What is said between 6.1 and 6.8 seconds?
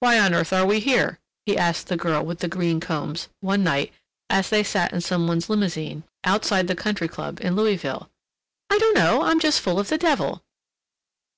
outside the